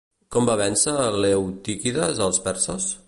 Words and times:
Com 0.35 0.47
va 0.49 0.55
vèncer 0.61 0.95
Leotíquides 1.25 2.23
als 2.29 2.41
perses? 2.49 2.91